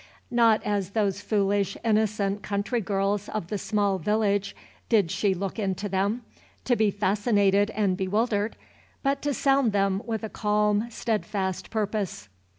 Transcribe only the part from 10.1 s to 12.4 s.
a calm, steadfast purpose.